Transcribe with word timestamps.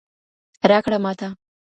راکړه 0.69 0.97
ماته 1.03 1.27